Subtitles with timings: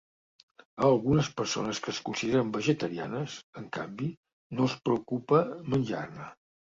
[0.83, 4.09] A algunes persones que es consideren vegetarianes, en canvi,
[4.59, 5.43] no els preocupa
[5.75, 6.27] menjar-ne.